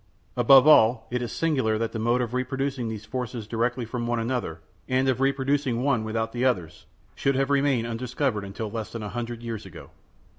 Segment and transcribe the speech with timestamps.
[0.35, 4.17] Above all, it is singular that the mode of reproducing these forces directly from one
[4.17, 9.03] another, and of reproducing one without the others, should have remained undiscovered till less than
[9.03, 9.91] a hundred years ago.